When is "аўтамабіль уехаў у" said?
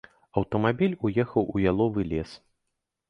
0.39-1.63